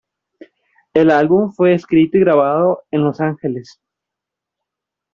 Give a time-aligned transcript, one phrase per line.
[0.95, 3.79] El álbum fue escrito y grabado en Los Ángeles.